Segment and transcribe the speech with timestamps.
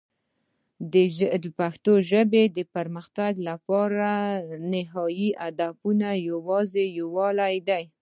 [0.93, 0.95] د
[1.59, 4.11] پښتو ژبې د پرمختګ لپاره
[4.71, 5.75] نهایي هدف
[6.31, 7.83] یوازې یووالی دی.